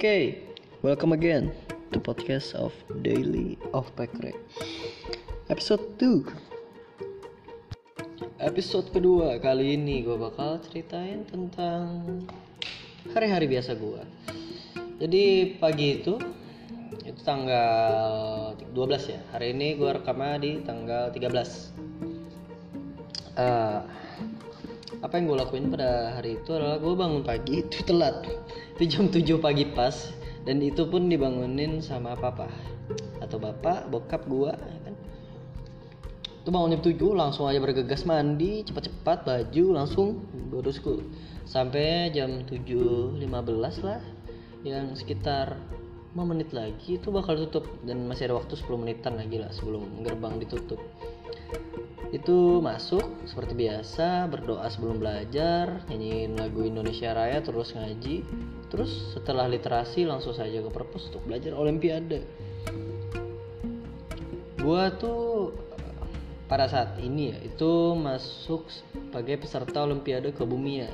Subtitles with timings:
[0.00, 0.40] Okay,
[0.80, 1.52] welcome again
[1.92, 2.72] to podcast of
[3.04, 4.32] Daily of Pekre
[5.52, 6.24] Episode 2
[8.40, 12.16] Episode kedua kali ini gue bakal ceritain tentang
[13.12, 14.00] hari-hari biasa gue
[15.04, 16.16] Jadi pagi itu
[17.04, 19.20] itu tanggal 12 ya.
[19.36, 21.28] Hari ini gue rekamnya di tanggal 13
[23.36, 23.84] uh,
[25.04, 28.24] apa yang gue lakuin pada hari itu adalah gue bangun pagi itu telat
[28.80, 29.92] itu jam 7 pagi pas
[30.48, 32.48] dan itu pun dibangunin sama papa
[33.20, 34.94] atau bapak bokap gue ya kan?
[36.40, 41.04] Itu bangun jam 7 langsung aja bergegas mandi cepat-cepat baju langsung berusku.
[41.44, 43.20] Sampai jam 7.15
[43.84, 44.00] lah
[44.64, 45.60] yang sekitar
[46.16, 47.68] 5 menit lagi itu bakal tutup.
[47.84, 50.80] Dan masih ada waktu 10 menitan lagi lah sebelum gerbang ditutup
[52.10, 58.26] itu masuk seperti biasa berdoa sebelum belajar nyanyiin lagu Indonesia Raya terus ngaji.
[58.70, 62.26] Terus setelah literasi langsung saja ke perpus untuk belajar olimpiade.
[64.58, 65.54] Gua tuh
[66.50, 70.90] pada saat ini ya itu masuk sebagai peserta olimpiade kebumian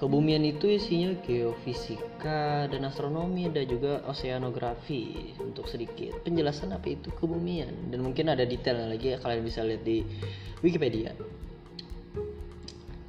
[0.00, 7.92] Kebumian itu isinya geofisika dan astronomi dan juga oceanografi untuk sedikit penjelasan apa itu kebumian.
[7.92, 10.00] Dan mungkin ada detail lagi ya kalian bisa lihat di
[10.64, 11.12] Wikipedia.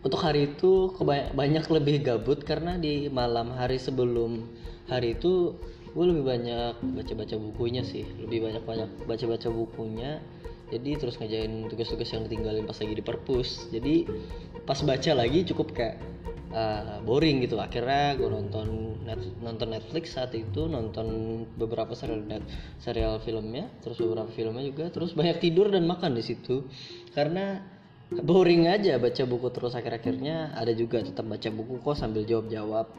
[0.03, 0.91] Untuk hari itu
[1.31, 4.51] banyak lebih gabut karena di malam hari sebelum
[4.91, 5.55] hari itu
[5.95, 8.03] gue lebih banyak baca-baca bukunya sih.
[8.19, 10.19] Lebih banyak banyak baca-baca bukunya.
[10.75, 13.71] Jadi terus ngejain tugas-tugas yang ditinggalin pas lagi di perpus.
[13.71, 14.11] Jadi
[14.67, 15.95] pas baca lagi cukup kayak
[16.51, 17.57] uh, boring gitu.
[17.57, 21.07] Akhirnya gue nonton net, nonton Netflix saat itu nonton
[21.55, 22.43] beberapa serial net,
[22.83, 26.67] serial filmnya terus beberapa filmnya juga terus banyak tidur dan makan di situ.
[27.11, 27.59] Karena
[28.11, 32.91] boring aja baca buku terus akhir-akhirnya ada juga tetap baca buku kok sambil jawab-jawab.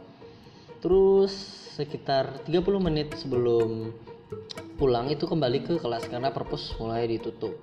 [0.82, 1.32] Terus
[1.78, 3.94] sekitar 30 menit sebelum
[4.80, 7.54] pulang itu kembali ke kelas karena perpus mulai ditutup.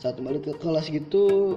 [0.00, 1.56] Saat kembali ke kelas gitu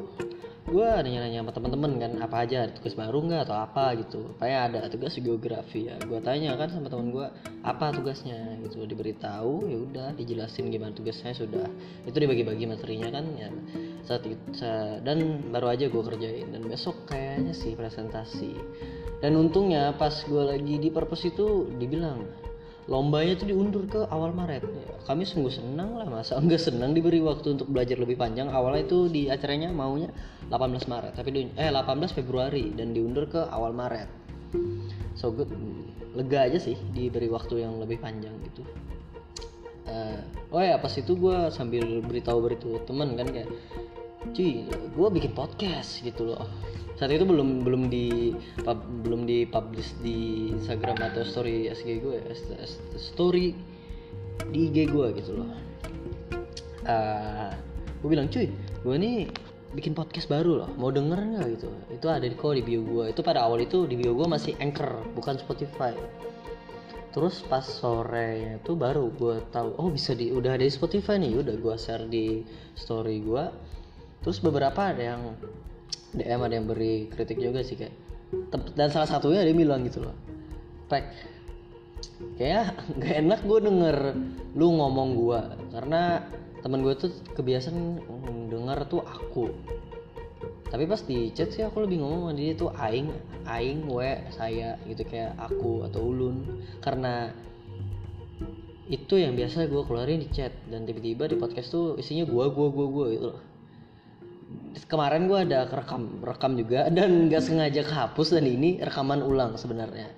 [0.63, 4.31] gue nanya-nanya sama temen-temen kan apa aja ada tugas baru nggak atau apa gitu.
[4.39, 5.99] Kayak ada tugas geografi ya.
[6.07, 7.27] Gue tanya kan sama temen gue
[7.67, 8.87] apa tugasnya gitu.
[8.87, 11.67] Diberitahu ya udah dijelasin gimana tugasnya sudah.
[12.07, 13.49] Itu dibagi-bagi materinya kan ya.
[14.07, 14.39] Saat itu
[15.03, 16.47] dan baru aja gue kerjain.
[16.55, 18.55] Dan besok kayaknya sih presentasi.
[19.19, 22.42] Dan untungnya pas gue lagi di purpose itu dibilang
[22.91, 24.63] lombanya tuh diundur ke awal Maret.
[25.07, 28.51] Kami sungguh senang lah masa enggak senang diberi waktu untuk belajar lebih panjang?
[28.51, 30.11] Awalnya itu di acaranya maunya
[30.51, 34.09] 18 Maret tapi di, eh 18 Februari dan diundur ke awal Maret.
[35.15, 35.49] So good
[36.13, 38.67] lega aja sih diberi waktu yang lebih panjang gitu.
[39.83, 40.19] Uh,
[40.55, 43.51] oh ya pas itu gue sambil beritahu beritahu temen kan kayak
[44.31, 46.47] cuy gue bikin podcast gitu loh.
[46.95, 48.31] Saat itu belum belum di
[48.63, 52.33] pub, belum di publish di Instagram atau story SG gue ya,
[52.95, 53.51] story
[54.53, 55.49] di IG gue gitu loh.
[56.83, 57.51] Uh, ah,
[58.03, 58.47] gue bilang cuy
[58.83, 59.27] gue ini
[59.73, 60.69] bikin podcast baru loh.
[60.77, 61.69] Mau denger nggak gitu?
[61.89, 64.53] Itu ada di kok di bio gue itu pada awal itu di bio gue masih
[64.61, 65.91] anchor bukan Spotify.
[67.13, 71.41] Terus pas sore itu baru gue tahu oh bisa di udah ada di Spotify nih.
[71.41, 72.45] Udah gue share di
[72.77, 73.43] story gue
[74.23, 75.21] terus beberapa ada yang
[76.15, 77.93] DM ada yang beri kritik juga sih kayak
[78.73, 80.15] dan salah satunya dia bilang gitu loh
[80.89, 81.05] Pek
[82.39, 82.73] kayak
[83.03, 83.97] gak enak gue denger
[84.57, 85.41] lu ngomong gue
[85.75, 86.23] karena
[86.63, 87.99] temen gue tuh kebiasaan
[88.47, 89.51] denger tuh aku.
[90.71, 93.11] Tapi pas di chat sih aku lebih ngomong sama dia tuh aing
[93.45, 96.63] aing we saya gitu kayak aku atau ulun.
[96.79, 97.29] Karena
[98.87, 102.67] itu yang biasa gue keluarin di chat dan tiba-tiba di podcast tuh isinya gue gue
[102.71, 103.52] gue gue gitu loh
[104.89, 110.09] kemarin gue ada rekam rekam juga dan nggak sengaja kehapus dan ini rekaman ulang sebenarnya.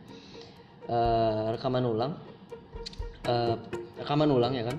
[0.85, 2.11] Uh, rekaman ulang.
[3.25, 3.57] Uh,
[3.97, 4.77] rekaman ulang ya kan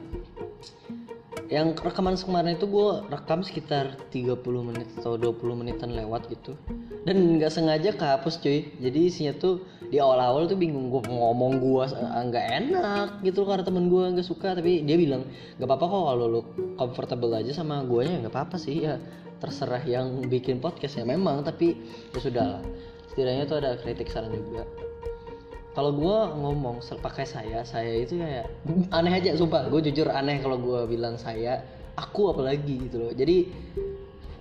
[1.47, 6.59] yang rekaman kemarin itu gue rekam sekitar 30 menit atau 20 menitan lewat gitu.
[7.07, 8.67] Dan nggak sengaja kehapus cuy.
[8.83, 13.87] Jadi isinya tuh di awal-awal tuh bingung gue ngomong gue nggak enak gitu karena temen
[13.87, 14.59] gue nggak suka.
[14.59, 15.23] Tapi dia bilang
[15.63, 16.41] nggak apa-apa kok kalau lo
[16.75, 18.83] comfortable aja sama gue nya nggak apa-apa sih.
[18.83, 18.99] Ya
[19.39, 21.47] terserah yang bikin podcast ya memang.
[21.47, 21.79] Tapi
[22.11, 22.63] ya sudah lah
[23.15, 24.86] setidaknya tuh ada kritik saran juga
[25.77, 28.49] kalau gue ngomong pakai saya saya itu kayak
[28.97, 29.69] aneh aja sumpah.
[29.69, 31.61] Gue jujur aneh kalau gue bilang saya
[32.01, 33.13] aku apalagi gitu loh.
[33.13, 33.53] Jadi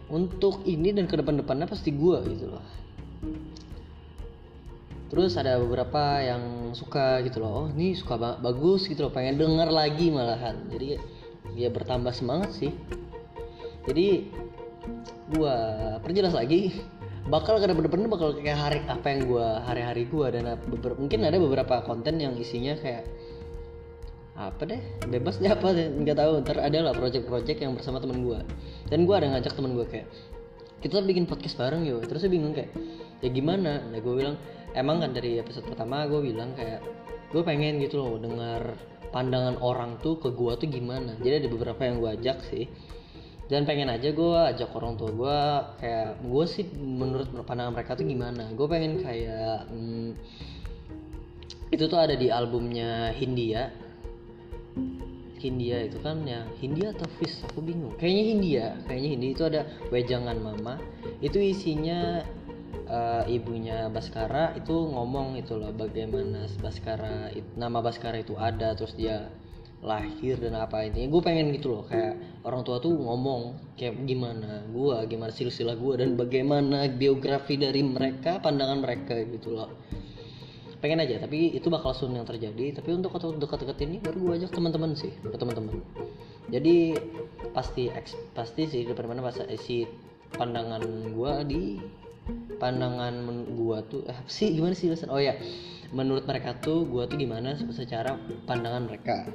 [0.08, 2.64] untuk ini dan ke depan-depannya pasti gue gitu loh.
[5.12, 7.52] Terus ada beberapa yang suka gitu loh.
[7.52, 10.72] Oh ini suka ba bagus gitu loh pengen denger lagi malahan.
[10.72, 10.96] Jadi
[11.60, 12.72] ya bertambah semangat sih.
[13.84, 14.32] Jadi
[15.36, 15.56] gua
[16.00, 16.74] perjelas lagi
[17.26, 20.62] bakal kada bener-bener bakal kayak hari apa yang gua hari-hari gua dan
[21.02, 23.10] mungkin ada beberapa konten yang isinya kayak
[24.36, 28.46] apa deh bebas deh nggak tahu ntar ada lah project-project yang bersama temen gua.
[28.86, 30.06] Dan gua ada ngajak temen gua kayak
[30.86, 32.06] kita bikin podcast bareng yuk.
[32.06, 32.70] Terus dia bingung kayak
[33.26, 33.82] ya gimana?
[33.90, 34.38] Nah gue bilang
[34.78, 36.86] emang kan dari episode pertama gue bilang kayak
[37.34, 38.78] gue pengen gitu loh dengar
[39.10, 41.18] pandangan orang tuh ke gue tuh gimana.
[41.26, 42.70] Jadi ada beberapa yang gue ajak sih
[43.46, 45.40] dan pengen aja gue ajak orang tua gue
[45.86, 48.50] kayak gue sih menurut pandangan mereka tuh gimana?
[48.58, 50.18] Gue pengen kayak hmm,
[51.70, 53.70] itu tuh ada di albumnya Hindia.
[55.38, 57.94] Hindia itu kan ya Hindia atau Fish aku bingung.
[58.02, 59.30] Kayaknya Hindia kayaknya Hindia.
[59.38, 59.62] Itu ada
[59.94, 60.82] wejangan mama.
[61.22, 62.26] Itu isinya
[62.90, 69.30] uh, ibunya Baskara itu ngomong itu loh bagaimana Baskara nama Baskara itu ada terus dia
[69.84, 71.10] lahir dan apa ini.
[71.12, 72.16] Gue pengen gitu loh kayak
[72.48, 78.40] orang tua tuh ngomong kayak gimana gue gimana silsilah gue dan bagaimana biografi dari mereka
[78.40, 79.70] pandangan mereka gitu loh.
[80.80, 82.80] Pengen aja tapi itu bakal soon yang terjadi.
[82.80, 85.82] Tapi untuk dekat-dekat ini baru gue ajak teman-teman sih ke teman-teman.
[86.50, 86.96] Jadi
[87.52, 87.90] pasti
[88.38, 89.84] pasti sih depan mana pas si
[90.36, 90.84] pandangan
[91.14, 91.64] gue di
[92.58, 94.54] pandangan gue tuh eh, sih?
[94.54, 95.38] Gimana sih oh ya
[95.94, 98.18] menurut mereka tuh gue tuh gimana secara
[98.50, 99.30] pandangan mereka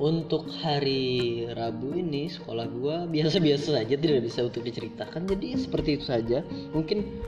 [0.00, 5.28] untuk hari Rabu ini sekolah gue biasa-biasa saja tidak bisa untuk diceritakan.
[5.28, 6.40] Jadi seperti itu saja.
[6.72, 7.20] Mungkin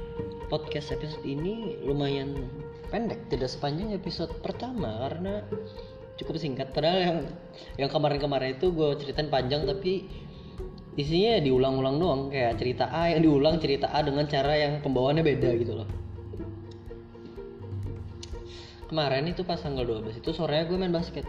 [0.49, 2.49] podcast episode ini lumayan
[2.89, 5.45] pendek tidak sepanjang episode pertama karena
[6.17, 6.73] cukup singkat.
[6.73, 7.19] Padahal yang
[7.77, 10.09] yang kemarin-kemarin itu gue ceritain panjang tapi
[10.97, 12.23] isinya diulang-ulang doang.
[12.33, 15.89] Kayak cerita A yang diulang cerita A dengan cara yang pembawaannya beda gitu loh.
[18.89, 21.29] Kemarin itu pas tanggal 12 itu sorenya gue main basket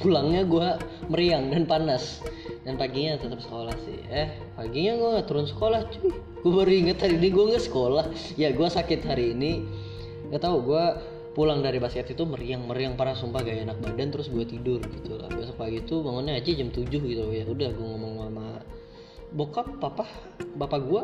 [0.00, 0.68] pulangnya gue
[1.08, 2.20] meriang dan panas.
[2.62, 3.98] Dan paginya tetap sekolah sih.
[4.06, 6.14] Eh paginya gue gak turun sekolah cuy.
[6.42, 8.04] Gue baru inget hari ini gue nggak sekolah.
[8.38, 9.62] Ya gue sakit hari ini.
[10.30, 10.84] Nggak tahu gue
[11.32, 15.16] pulang dari basket itu meriang meriang parah sumpah gak enak badan terus gue tidur gitu
[15.16, 15.32] lah.
[15.32, 18.46] Besok pagi itu bangunnya aja jam 7 gitu ya udah gue ngomong sama
[19.32, 20.04] bokap papa
[20.60, 21.02] bapak gue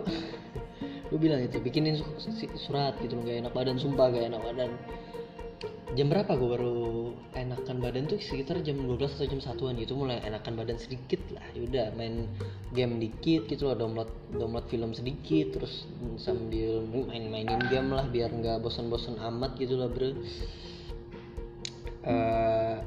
[1.08, 1.96] gue bilang itu bikinin
[2.60, 4.70] surat gitu gak enak badan sumpah gak enak badan
[5.96, 6.78] jam berapa gue baru
[7.34, 8.20] enakan badan tuh?
[8.22, 11.42] Sekitar jam 12 atau jam satuan gitu mulai enakan badan sedikit lah.
[11.58, 12.30] Yaudah main
[12.76, 15.90] game dikit gitu loh download download film sedikit terus
[16.20, 20.14] sambil main-mainin game lah biar nggak bosan-bosan amat gitu lah bro.
[22.06, 22.78] Uh,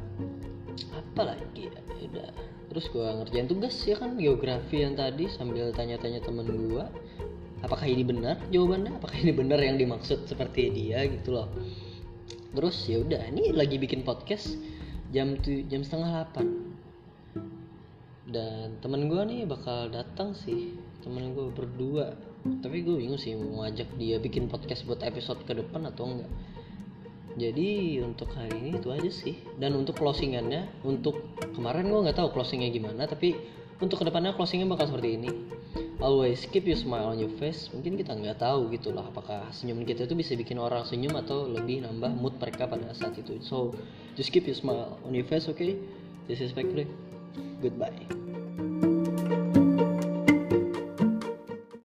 [0.95, 1.67] apa lagi?
[1.67, 2.31] Ya udah.
[2.71, 4.15] Terus gue ngerjain tugas ya kan?
[4.15, 6.85] Geografi yang tadi sambil tanya-tanya temen gue
[7.61, 8.39] apakah ini benar?
[8.47, 11.51] Jawabannya apakah ini benar yang dimaksud seperti dia gitu loh
[12.51, 14.59] terus ya udah ini lagi bikin podcast
[15.11, 16.71] jam tuh jam setengah delapan
[18.31, 22.15] dan temen gue nih bakal datang sih temen gue berdua.
[22.41, 26.31] Tapi gue bingung sih mau ngajak dia bikin podcast buat episode ke depan atau enggak.
[27.35, 29.35] Jadi untuk hari ini itu aja sih.
[29.59, 33.35] Dan untuk closingannya untuk kemarin gue nggak tahu closingnya gimana tapi
[33.83, 35.29] untuk ke depannya closingnya bakal seperti ini
[36.01, 37.69] always keep your smile on your face.
[37.71, 41.47] Mungkin kita nggak tahu gitu lah apakah senyum kita itu bisa bikin orang senyum atau
[41.47, 43.37] lebih nambah mood mereka pada saat itu.
[43.39, 43.71] So
[44.17, 45.77] just keep your smile on your face okay?
[46.25, 46.89] This is Factory
[47.61, 48.30] goodbye